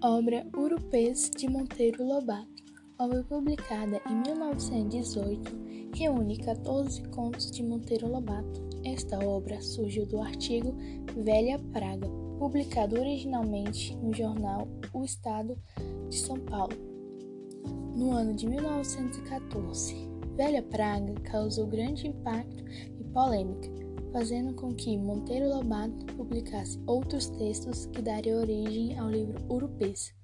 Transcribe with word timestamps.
Obra 0.00 0.46
Urupês 0.56 1.28
de 1.36 1.50
Monteiro 1.50 2.04
Lobato. 2.04 2.62
Obra 3.00 3.24
publicada 3.24 4.00
em 4.08 4.14
1918, 4.28 5.90
reúne 5.92 6.38
14 6.38 7.02
contos 7.08 7.50
de 7.50 7.64
Monteiro 7.64 8.06
Lobato. 8.06 8.60
Esta 8.84 9.18
obra 9.18 9.60
surgiu 9.60 10.06
do 10.06 10.20
artigo 10.20 10.72
Velha 11.16 11.58
Praga, 11.72 12.06
publicado 12.38 12.96
originalmente 12.96 13.96
no 13.96 14.14
jornal 14.14 14.68
O 14.92 15.04
Estado 15.04 15.58
de 16.08 16.16
São 16.16 16.38
Paulo, 16.38 16.76
no 17.96 18.12
ano 18.12 18.34
de 18.34 18.46
1914. 18.46 19.96
Velha 20.36 20.62
Praga 20.62 21.12
causou 21.24 21.66
grande 21.66 22.06
impacto 22.06 22.64
e 23.00 23.04
polêmica 23.12 23.68
fazendo 24.12 24.54
com 24.54 24.74
que 24.74 24.96
Monteiro 24.96 25.48
Lobato 25.48 26.06
publicasse 26.14 26.80
outros 26.86 27.28
textos 27.30 27.86
que 27.86 28.02
dariam 28.02 28.40
origem 28.40 28.98
ao 28.98 29.10
livro 29.10 29.38
Urupês. 29.48 30.14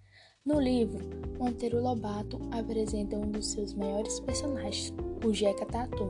No 0.45 0.61
livro, 0.61 0.99
Monteiro 1.39 1.83
Lobato 1.83 2.39
apresenta 2.51 3.17
um 3.17 3.31
dos 3.31 3.53
seus 3.53 3.75
maiores 3.75 4.21
personagens, 4.21 4.93
o 5.25 5.33
Jeca 5.33 5.67
Tatu. 5.67 6.05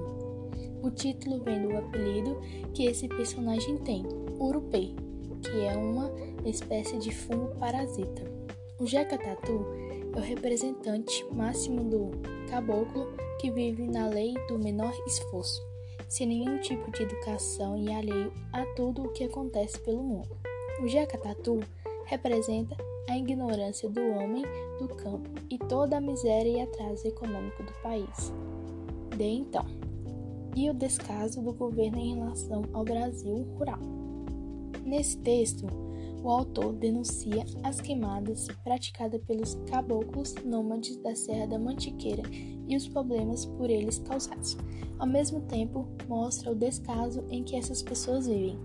O 0.83 0.91
título 0.91 1.43
vem 1.43 1.63
do 1.63 1.77
apelido 1.77 2.39
que 2.75 2.87
esse 2.87 3.09
personagem 3.09 3.79
tem, 3.79 4.05
Urupê, 4.39 4.95
que 5.43 5.61
é 5.67 5.77
uma 5.77 6.11
espécie 6.45 6.99
de 6.99 7.15
fungo 7.15 7.55
parasita. 7.57 8.23
O 8.79 8.87
Jeca 8.87 9.17
Tatu 9.17 9.65
é 10.15 10.19
o 10.19 10.23
representante 10.23 11.25
máximo 11.33 11.85
do 11.85 12.11
caboclo 12.51 13.07
que 13.41 13.51
vive 13.51 13.87
na 13.87 14.09
lei 14.09 14.35
do 14.49 14.59
menor 14.59 14.93
esforço 15.07 15.74
sem 16.09 16.27
nenhum 16.27 16.61
tipo 16.61 16.91
de 16.91 17.03
educação 17.03 17.77
e 17.77 17.93
alheio 17.93 18.33
a 18.53 18.65
tudo 18.75 19.03
o 19.03 19.13
que 19.13 19.25
acontece 19.25 19.79
pelo 19.81 20.03
mundo. 20.03 20.37
O 20.83 20.89
Jacatatu 20.89 21.61
representa 22.07 22.77
a 23.09 23.17
ignorância 23.17 23.89
do 23.89 24.01
homem 24.01 24.45
do 24.79 24.89
campo 24.89 25.31
e 25.51 25.59
toda 25.59 25.99
a 25.99 26.01
miséria 26.01 26.51
e 26.51 26.61
atraso 26.61 27.07
econômico 27.07 27.63
do 27.63 27.73
país. 27.83 28.33
De 29.17 29.25
então, 29.25 29.65
e 30.57 30.71
o 30.71 30.75
descaso 30.75 31.43
do 31.43 31.53
governo 31.53 31.99
em 31.99 32.15
relação 32.15 32.63
ao 32.73 32.85
Brasil 32.85 33.47
rural. 33.59 33.79
Nesse 34.85 35.17
texto, 35.19 35.67
o 36.25 36.31
autor 36.31 36.73
denuncia 36.73 37.45
as 37.63 37.83
queimadas 37.83 38.49
praticadas 38.65 39.21
pelos 39.27 39.57
caboclos 39.67 40.35
nômades 40.43 40.97
da 40.97 41.15
Serra 41.15 41.47
da 41.47 41.59
Mantiqueira 41.59 42.23
e 42.67 42.75
os 42.75 42.89
problemas 42.89 43.45
por 43.45 43.69
eles 43.69 43.99
causados. 43.99 44.57
Ao 44.99 45.07
mesmo 45.07 45.43
tempo, 45.43 45.87
mostra 46.09 46.51
o 46.51 46.55
descaso 46.55 47.23
em 47.29 47.45
que 47.45 47.55
essas 47.55 47.83
pessoas 47.83 48.27
vivem. 48.27 48.59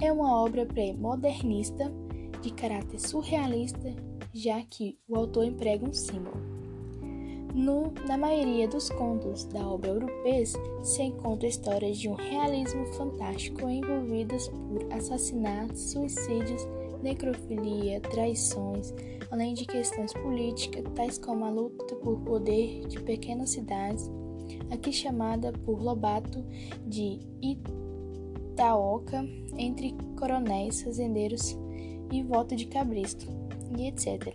É 0.00 0.10
uma 0.10 0.42
obra 0.42 0.64
pré-modernista 0.64 1.92
de 2.40 2.50
caráter 2.52 2.98
surrealista, 2.98 3.94
já 4.32 4.62
que 4.62 4.98
o 5.06 5.16
autor 5.16 5.44
emprega 5.44 5.86
um 5.86 5.92
símbolo. 5.92 6.40
No, 7.54 7.92
na 8.06 8.16
maioria 8.16 8.68
dos 8.68 8.88
contos 8.90 9.44
da 9.44 9.66
obra 9.66 9.90
europeia 9.90 10.44
se 10.82 11.02
encontra 11.02 11.48
histórias 11.48 11.98
de 11.98 12.08
um 12.08 12.14
realismo 12.14 12.86
fantástico 12.94 13.68
envolvidas 13.68 14.48
por 14.48 14.92
assassinatos, 14.92 15.92
suicídios 15.92 16.66
necrofilia, 17.06 18.00
traições, 18.00 18.92
além 19.30 19.54
de 19.54 19.64
questões 19.64 20.12
políticas, 20.12 20.84
tais 20.94 21.18
como 21.18 21.44
a 21.44 21.50
luta 21.50 21.94
por 21.96 22.18
poder 22.20 22.86
de 22.88 23.00
pequenas 23.00 23.50
cidades, 23.50 24.10
aqui 24.72 24.92
chamada 24.92 25.52
por 25.52 25.80
Lobato 25.80 26.44
de 26.84 27.20
Itaoca, 28.52 29.24
entre 29.56 29.94
coronéis, 30.18 30.82
fazendeiros 30.82 31.56
e 32.10 32.22
voto 32.24 32.56
de 32.56 32.66
cabristo, 32.66 33.26
e 33.78 33.86
etc. 33.86 34.34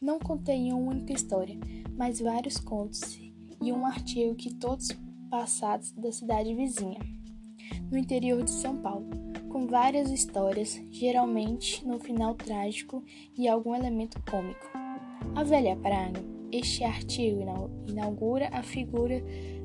Não 0.00 0.18
contém 0.18 0.72
uma 0.72 0.90
única 0.90 1.14
história, 1.14 1.58
mas 1.96 2.20
vários 2.20 2.58
contos 2.58 3.18
e 3.62 3.72
um 3.72 3.86
artigo 3.86 4.34
que 4.34 4.52
todos 4.54 4.88
passados 5.30 5.92
da 5.92 6.12
cidade 6.12 6.54
vizinha, 6.54 7.00
no 7.90 7.96
interior 7.96 8.42
de 8.42 8.50
São 8.50 8.76
Paulo 8.76 9.31
com 9.52 9.66
várias 9.66 10.10
histórias, 10.10 10.80
geralmente 10.90 11.86
no 11.86 11.98
final 11.98 12.34
trágico 12.34 13.04
e 13.36 13.46
algum 13.46 13.74
elemento 13.74 14.20
cômico. 14.30 14.66
A 15.34 15.44
Velha 15.44 15.76
Praga, 15.76 16.20
este 16.50 16.82
artigo 16.82 17.44
inaugura 17.86 18.48
a 18.50 18.62
figura 18.62 19.22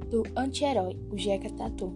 do 0.09 0.23
anti-herói, 0.35 0.97
o 1.09 1.17
Jeca 1.17 1.49
Tatu, 1.49 1.93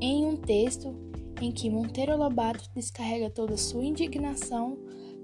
em 0.00 0.24
um 0.24 0.36
texto 0.36 0.94
em 1.40 1.50
que 1.50 1.68
Monteiro 1.68 2.16
Lobato 2.16 2.70
descarrega 2.74 3.28
toda 3.28 3.56
sua 3.56 3.84
indignação 3.84 4.78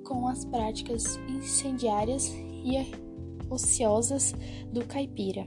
com 0.04 0.26
as 0.26 0.44
práticas 0.44 1.16
incendiárias 1.28 2.28
e 2.28 2.76
ociosas 3.48 4.34
do 4.72 4.84
caipira. 4.84 5.46